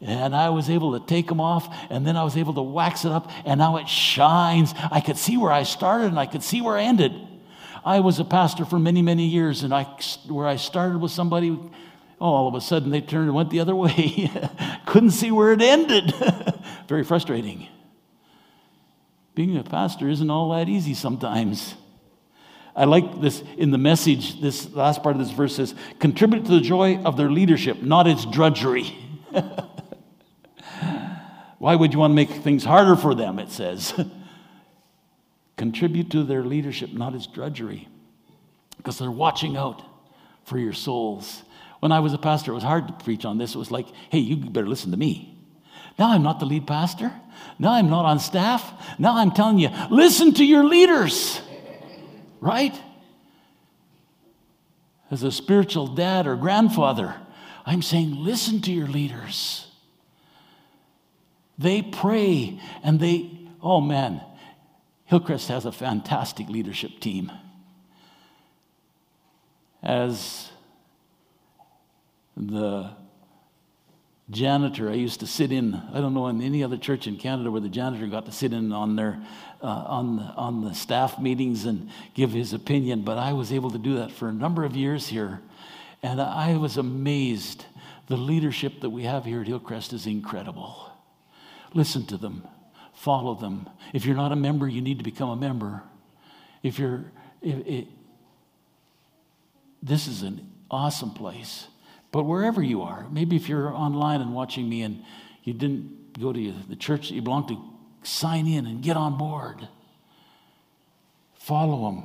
[0.00, 3.04] And I was able to take them off, and then I was able to wax
[3.04, 4.74] it up, and now it shines.
[4.90, 7.12] I could see where I started, and I could see where I ended.
[7.84, 9.84] I was a pastor for many, many years, and I,
[10.28, 11.58] where I started with somebody
[12.22, 14.30] Oh, all of a sudden they turned and went the other way.
[14.86, 16.14] Couldn't see where it ended.
[16.88, 17.66] Very frustrating.
[19.34, 21.74] Being a pastor isn't all that easy sometimes.
[22.76, 26.52] I like this in the message, this last part of this verse says, contribute to
[26.52, 28.96] the joy of their leadership, not its drudgery.
[31.58, 33.40] Why would you want to make things harder for them?
[33.40, 33.92] It says.
[35.56, 37.88] Contribute to their leadership, not as drudgery,
[38.76, 39.82] because they're watching out
[40.44, 41.42] for your souls.
[41.80, 43.54] When I was a pastor, it was hard to preach on this.
[43.54, 45.36] It was like, hey, you better listen to me.
[45.98, 47.12] Now I'm not the lead pastor.
[47.58, 48.72] Now I'm not on staff.
[48.98, 51.40] Now I'm telling you, listen to your leaders.
[52.40, 52.80] Right?
[55.10, 57.14] As a spiritual dad or grandfather,
[57.66, 59.66] I'm saying, listen to your leaders.
[61.58, 63.30] They pray and they,
[63.62, 64.22] oh man,
[65.06, 67.30] Hillcrest has a fantastic leadership team.
[69.82, 70.50] As
[72.36, 72.90] the
[74.30, 75.74] janitor I used to sit in.
[75.74, 78.52] I don't know in any other church in Canada where the janitor got to sit
[78.52, 79.20] in on their
[79.62, 83.02] uh, on the, on the staff meetings and give his opinion.
[83.02, 85.40] But I was able to do that for a number of years here,
[86.02, 87.66] and I was amazed.
[88.08, 90.90] The leadership that we have here at Hillcrest is incredible.
[91.72, 92.46] Listen to them,
[93.02, 93.68] follow them.
[93.92, 95.82] If you're not a member, you need to become a member.
[96.62, 97.04] If you're,
[97.42, 97.88] it,
[99.82, 101.66] this is an awesome place.
[102.12, 105.02] But wherever you are, maybe if you're online and watching me and
[105.42, 107.60] you didn't go to the church that you belong to,
[108.04, 109.66] sign in and get on board.
[111.34, 112.04] Follow them.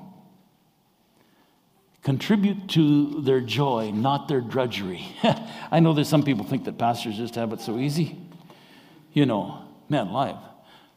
[2.01, 5.05] Contribute to their joy, not their drudgery.
[5.71, 8.17] I know that some people think that pastors just have it so easy.
[9.13, 10.37] You know, man, live.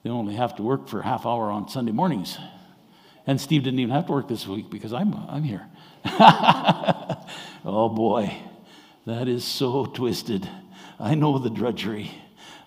[0.02, 2.38] They only have to work for half hour on Sunday mornings.
[3.26, 5.66] And Steve didn't even have to work this week because I'm, I'm here.
[7.64, 8.34] oh boy.
[9.06, 10.48] That is so twisted.
[10.98, 12.10] I know the drudgery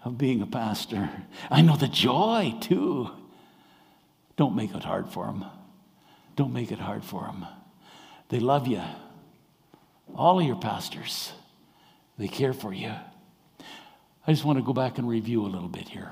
[0.03, 1.09] of being a pastor.
[1.49, 3.09] I know the joy too.
[4.35, 5.45] Don't make it hard for them.
[6.35, 7.45] Don't make it hard for them.
[8.29, 8.81] They love you.
[10.15, 11.31] All of your pastors,
[12.17, 12.93] they care for you.
[14.25, 16.11] I just want to go back and review a little bit here.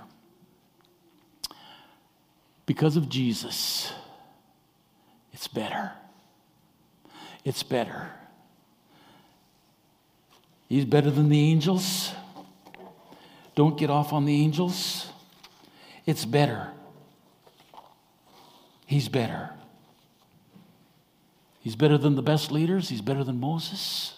[2.71, 3.91] Because of Jesus,
[5.33, 5.91] it's better.
[7.43, 8.09] It's better.
[10.69, 12.13] He's better than the angels.
[13.55, 15.11] Don't get off on the angels.
[16.05, 16.69] It's better.
[18.85, 19.49] He's better.
[21.59, 22.87] He's better than the best leaders.
[22.87, 24.13] He's better than Moses.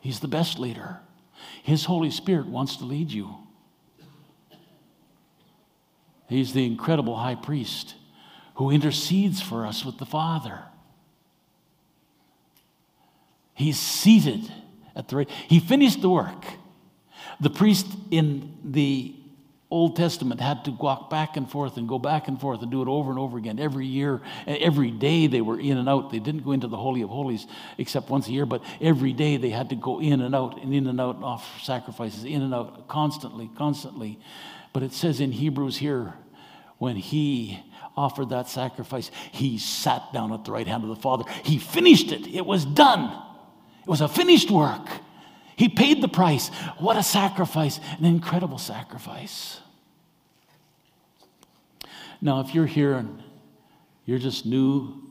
[0.00, 1.00] He's the best leader.
[1.64, 3.34] His Holy Spirit wants to lead you.
[6.28, 7.94] He's the incredible high priest
[8.54, 10.60] who intercedes for us with the Father.
[13.54, 14.52] He's seated
[14.94, 15.30] at the right.
[15.48, 16.44] He finished the work.
[17.40, 19.14] The priest in the
[19.70, 22.80] Old Testament had to walk back and forth and go back and forth and do
[22.82, 23.58] it over and over again.
[23.58, 26.10] Every year, every day they were in and out.
[26.10, 29.36] They didn't go into the Holy of Holies except once a year, but every day
[29.36, 32.42] they had to go in and out and in and out and offer sacrifices, in
[32.42, 34.18] and out, constantly, constantly.
[34.72, 36.14] But it says in Hebrews here,
[36.78, 37.62] when he
[37.96, 41.24] offered that sacrifice, he sat down at the right hand of the Father.
[41.42, 43.22] He finished it, it was done.
[43.82, 44.86] It was a finished work.
[45.56, 46.48] He paid the price.
[46.78, 49.60] What a sacrifice, an incredible sacrifice.
[52.20, 53.22] Now, if you're here and
[54.04, 55.02] you're just new,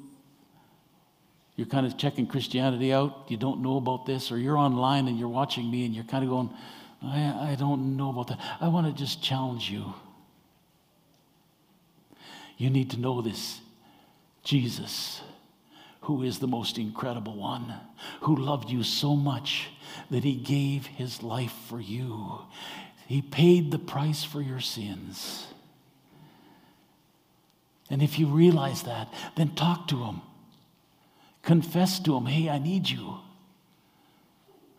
[1.58, 5.20] you're kind of checking Christianity out, you don't know about this, or you're online and
[5.20, 6.50] you're watching me and you're kind of going,
[7.02, 8.40] I, I don't know about that.
[8.60, 9.94] I want to just challenge you.
[12.58, 13.60] You need to know this
[14.44, 15.22] Jesus
[16.08, 17.74] who is the most incredible one,
[18.22, 19.68] who loved you so much
[20.10, 22.40] that he gave his life for you.
[23.08, 25.48] He paid the price for your sins.
[27.90, 30.22] And if you realize that, then talk to him.
[31.42, 33.18] Confess to him, hey, I need you.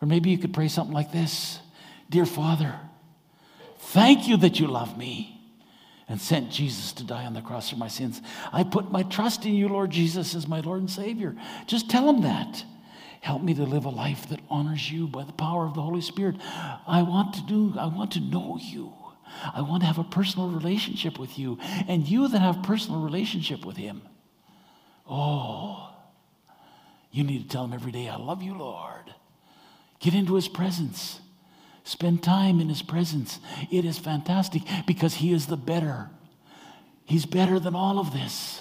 [0.01, 1.59] Or maybe you could pray something like this
[2.11, 2.79] Dear Father,
[3.79, 5.39] thank you that you love me
[6.09, 8.23] and sent Jesus to die on the cross for my sins.
[8.53, 11.37] I put my trust in you, Lord Jesus, as my Lord and Savior.
[11.67, 12.65] Just tell him that.
[13.21, 16.01] Help me to live a life that honors you by the power of the Holy
[16.01, 16.37] Spirit.
[16.87, 18.93] I want to do, I want to know you.
[19.55, 21.59] I want to have a personal relationship with you.
[21.89, 24.03] And you that have personal relationship with him,
[25.07, 25.95] oh,
[27.11, 29.13] you need to tell him every day, I love you, Lord.
[30.01, 31.21] Get into his presence.
[31.89, 33.41] Spend time in His presence.
[33.73, 36.11] It is fantastic because He is the better.
[37.07, 38.61] He's better than all of this.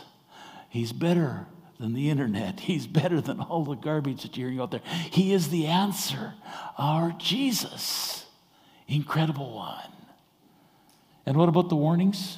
[0.70, 1.46] He's better
[1.78, 2.60] than the internet.
[2.62, 4.80] He's better than all the garbage that you're hearing out there.
[5.12, 6.36] He is the answer,
[6.78, 8.26] our Jesus.
[8.88, 9.92] Incredible one.
[11.26, 12.38] And what about the warnings?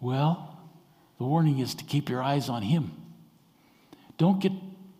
[0.00, 0.58] Well,
[1.18, 2.92] the warning is to keep your eyes on Him.
[4.16, 4.52] Don't get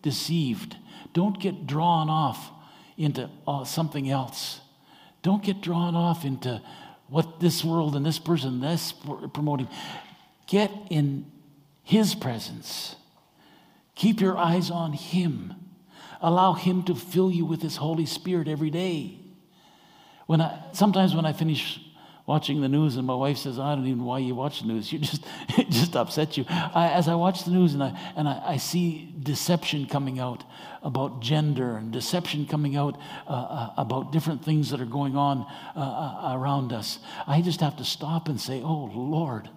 [0.03, 0.77] deceived.
[1.13, 2.51] Don't get drawn off
[2.97, 4.59] into uh, something else.
[5.21, 6.61] Don't get drawn off into
[7.07, 8.93] what this world and this person, this
[9.33, 9.67] promoting.
[10.47, 11.25] Get in
[11.83, 12.95] His presence.
[13.95, 15.53] Keep your eyes on Him.
[16.21, 19.19] Allow Him to fill you with His Holy Spirit every day.
[20.25, 21.79] When I, sometimes when I finish
[22.25, 24.67] watching the news, and my wife says, I don't even know why you watch the
[24.67, 24.91] news.
[24.97, 25.23] You just,
[25.57, 26.45] it just upsets you.
[26.49, 30.43] I, as I watch the news and, I, and I, I, see deception coming out
[30.81, 35.45] about gender and deception coming out uh, uh, about different things that are going on
[35.75, 39.49] uh, uh around us, I just have to stop and say, Oh, Lord,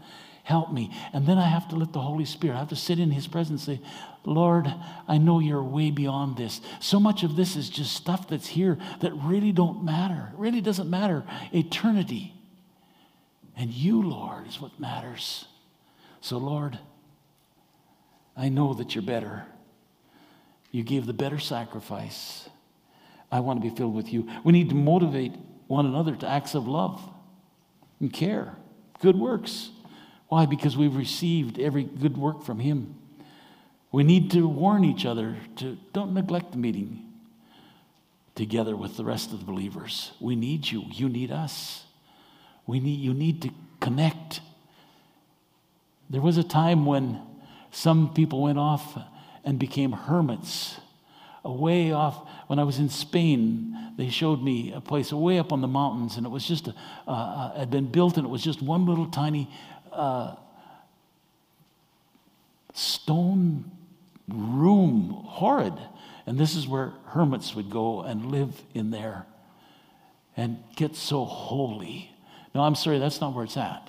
[0.43, 0.93] help me.
[1.15, 3.27] And then I have to let the Holy Spirit, I have to sit in His
[3.27, 3.85] presence and say,
[4.25, 4.67] Lord,
[5.09, 6.61] I know you're way beyond this.
[6.81, 10.31] So much of this is just stuff that's here that really don't matter.
[10.35, 11.25] It really doesn't matter.
[11.55, 12.35] Eternity
[13.57, 15.45] and you, Lord, is what matters.
[16.23, 16.79] So, Lord,
[18.37, 19.45] I know that you're better.
[20.71, 22.49] You gave the better sacrifice.
[23.33, 24.29] I want to be filled with you.
[24.45, 25.33] We need to motivate
[25.67, 27.01] one another to acts of love
[28.01, 28.57] and care,
[29.01, 29.71] good works.
[30.29, 30.47] Why?
[30.47, 32.95] Because we've received every good work from Him.
[33.93, 37.05] We need to warn each other to don't neglect the meeting
[38.37, 40.13] together with the rest of the believers.
[40.21, 40.85] We need you.
[40.91, 41.85] You need us.
[42.67, 44.41] We need, you need to connect.
[46.09, 47.21] There was a time when
[47.73, 48.97] some people went off
[49.45, 50.77] and became hermits.
[51.45, 55.61] Away off, when I was in Spain, they showed me a place way up on
[55.61, 56.75] the mountains, and it was just, a,
[57.07, 59.49] uh, had been built, and it was just one little tiny
[59.93, 60.35] uh,
[62.75, 63.71] stone
[64.29, 65.75] room, horrid.
[66.27, 69.27] And this is where hermits would go and live in there
[70.37, 72.11] and get so holy
[72.55, 73.89] no, I'm sorry, that's not where it's at.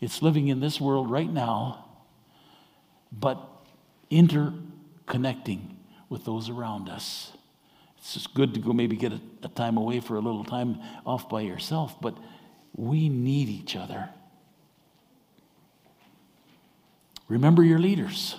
[0.00, 1.84] It's living in this world right now,
[3.12, 3.38] but
[4.12, 5.76] interconnecting
[6.08, 7.32] with those around us.
[7.98, 10.80] It's just good to go maybe get a, a time away for a little time
[11.06, 12.16] off by yourself, but
[12.74, 14.10] we need each other.
[17.28, 18.36] Remember your leaders.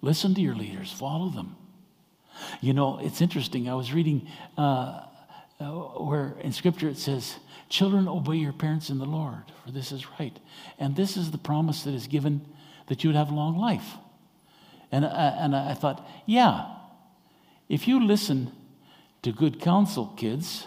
[0.00, 1.54] Listen to your leaders, follow them.
[2.60, 3.68] You know, it's interesting.
[3.68, 4.26] I was reading
[4.58, 5.02] uh,
[5.60, 7.36] uh, where in Scripture it says,
[7.68, 10.36] Children, obey your parents in the Lord, for this is right.
[10.78, 12.44] And this is the promise that is given
[12.88, 13.94] that you would have long life.
[14.92, 16.66] And I, and I thought, yeah,
[17.68, 18.52] if you listen
[19.22, 20.66] to good counsel, kids,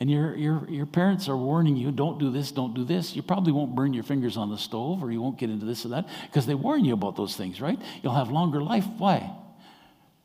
[0.00, 3.22] and your, your, your parents are warning you, don't do this, don't do this, you
[3.22, 5.90] probably won't burn your fingers on the stove or you won't get into this or
[5.90, 7.78] that because they warn you about those things, right?
[8.02, 8.86] You'll have longer life.
[8.98, 9.30] Why?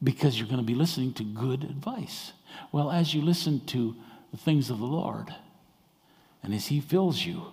[0.01, 2.31] Because you're going to be listening to good advice.
[2.71, 3.95] Well, as you listen to
[4.31, 5.33] the things of the Lord,
[6.41, 7.43] and as He fills you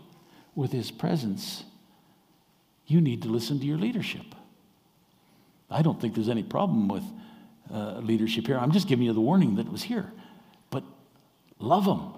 [0.54, 1.64] with His presence,
[2.86, 4.26] you need to listen to your leadership.
[5.72, 7.04] I don't think there's any problem with
[7.72, 8.58] uh, leadership here.
[8.58, 10.12] I'm just giving you the warning that was here.
[10.70, 10.84] But
[11.58, 12.12] love them,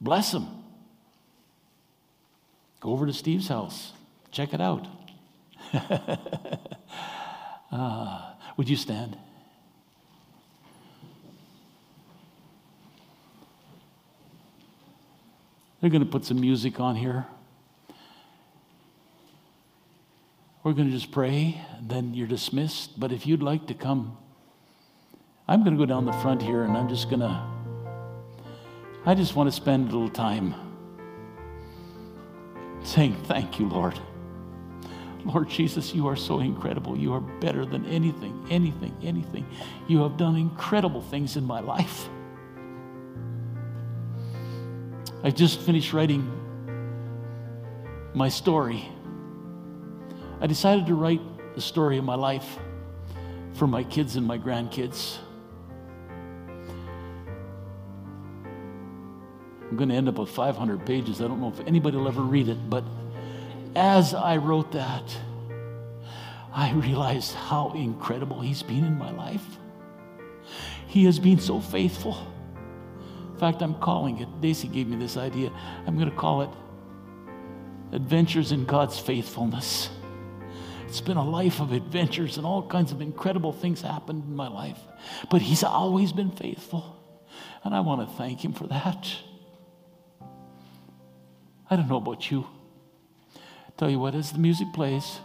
[0.00, 0.46] bless them.
[2.80, 3.92] Go over to Steve's house,
[4.30, 4.86] check it out.
[7.72, 9.16] uh, would you stand?
[15.80, 17.26] They're going to put some music on here.
[20.66, 22.98] We're going to just pray, then you're dismissed.
[22.98, 24.18] But if you'd like to come,
[25.46, 27.40] I'm going to go down the front here and I'm just going to,
[29.04, 30.56] I just want to spend a little time
[32.82, 33.96] saying, Thank you, Lord.
[35.24, 36.98] Lord Jesus, you are so incredible.
[36.98, 39.46] You are better than anything, anything, anything.
[39.86, 42.08] You have done incredible things in my life.
[45.22, 46.28] I just finished writing
[48.14, 48.90] my story.
[50.46, 51.20] I decided to write
[51.56, 52.60] the story of my life
[53.54, 55.18] for my kids and my grandkids.
[59.68, 61.20] I'm going to end up with 500 pages.
[61.20, 62.84] I don't know if anybody will ever read it, but
[63.74, 65.02] as I wrote that,
[66.52, 69.58] I realized how incredible He's been in my life.
[70.86, 72.24] He has been so faithful.
[73.32, 75.50] In fact, I'm calling it, Daisy gave me this idea.
[75.88, 76.50] I'm going to call it
[77.90, 79.90] Adventures in God's Faithfulness.
[80.86, 84.48] It's been a life of adventures and all kinds of incredible things happened in my
[84.48, 84.78] life.
[85.30, 86.96] But He's always been faithful.
[87.64, 89.08] And I want to thank Him for that.
[91.68, 92.46] I don't know about you.
[93.76, 95.18] Tell you what, as the music plays,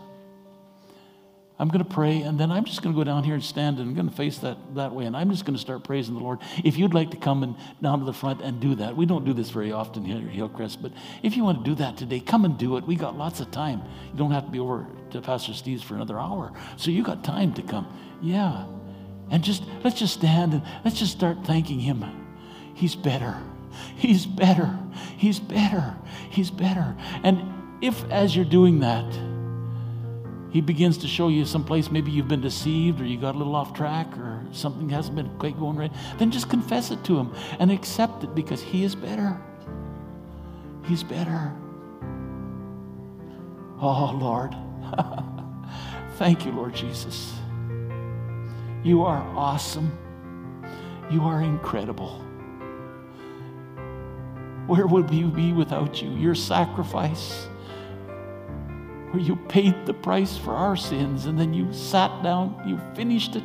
[1.62, 3.78] I'm going to pray, and then I'm just going to go down here and stand,
[3.78, 6.16] and I'm going to face that, that way, and I'm just going to start praising
[6.16, 6.40] the Lord.
[6.64, 9.26] If you'd like to come and down to the front and do that, we don't
[9.26, 10.92] do this very often here at Hillcrest, but
[11.22, 12.88] if you want to do that today, come and do it.
[12.88, 13.84] We got lots of time.
[14.12, 17.24] You don't have to be over to Pastor Steve's for another hour, so you got
[17.24, 17.86] time to come.
[18.24, 18.66] Yeah,
[19.30, 22.04] and just let's just stand and let's just start thanking Him.
[22.74, 23.38] He's better.
[23.98, 24.80] He's better.
[25.16, 25.96] He's better.
[26.32, 26.96] He's better.
[27.22, 29.06] And if, as you're doing that,
[30.52, 33.56] he begins to show you someplace maybe you've been deceived or you got a little
[33.56, 37.34] off track or something hasn't been quite going right, then just confess it to him
[37.60, 39.42] and accept it because he is better.
[40.86, 41.54] He's better.
[43.80, 44.56] Oh, Lord.
[46.18, 47.34] Thank you, Lord Jesus.
[48.84, 49.98] You are awesome.
[51.10, 52.20] You are incredible.
[54.68, 56.12] Where would we be without you?
[56.12, 57.48] Your sacrifice
[59.12, 63.36] where you paid the price for our sins and then you sat down, you finished
[63.36, 63.44] it,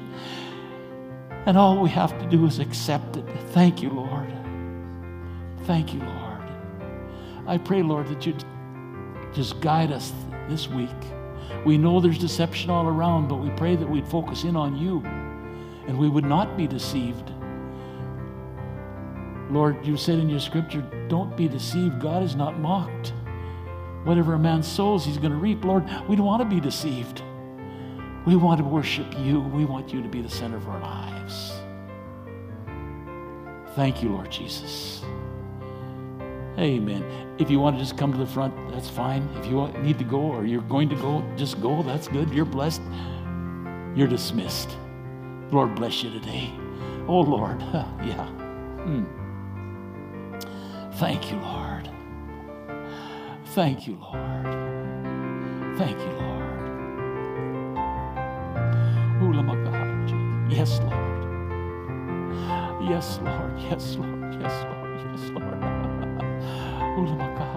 [1.46, 3.24] and all we have to do is accept it.
[3.50, 4.32] Thank you, Lord.
[5.64, 6.42] Thank you, Lord.
[7.46, 8.44] I pray, Lord, that you'd
[9.32, 10.12] just guide us
[10.48, 10.88] this week.
[11.64, 15.02] We know there's deception all around, but we pray that we'd focus in on you
[15.86, 17.32] and we would not be deceived.
[19.50, 22.00] Lord, you said in your scripture, don't be deceived.
[22.00, 23.12] God is not mocked.
[24.06, 25.64] Whatever a man sows, he's going to reap.
[25.64, 27.22] Lord, we don't want to be deceived.
[28.24, 29.40] We want to worship you.
[29.40, 31.52] We want you to be the center of our lives.
[33.74, 35.02] Thank you, Lord Jesus.
[36.56, 37.04] Amen.
[37.38, 39.28] If you want to just come to the front, that's fine.
[39.36, 41.82] If you need to go or you're going to go, just go.
[41.82, 42.30] That's good.
[42.30, 42.82] You're blessed.
[43.96, 44.70] You're dismissed.
[45.50, 46.52] Lord bless you today.
[47.08, 47.60] Oh, Lord.
[48.02, 48.28] yeah.
[48.86, 49.04] Mm.
[50.94, 51.75] Thank you, Lord.
[53.56, 54.18] Thank you, Lord.
[55.78, 56.76] Thank you, Lord.
[60.52, 61.46] Yes, Lord.
[62.82, 63.58] Yes, Lord.
[63.58, 64.42] Yes, Lord.
[64.42, 65.00] Yes, Lord.
[65.00, 65.62] Yes, Lord.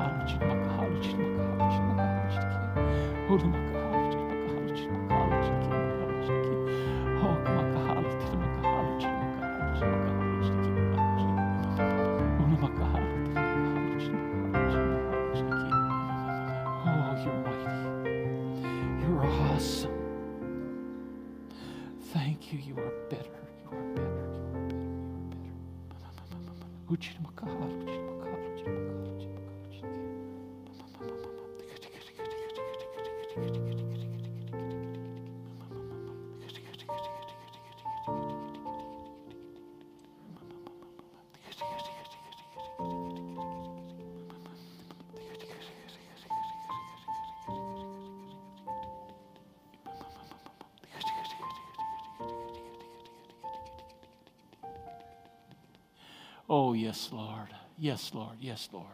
[56.50, 57.50] Oh, yes, Lord.
[57.78, 58.38] Yes, Lord.
[58.42, 58.86] Yes, Lord.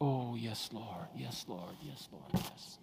[0.00, 1.08] Oh, yes, Lord.
[1.16, 1.74] Yes, Lord.
[1.82, 2.30] Yes, Lord.
[2.34, 2.78] Yes.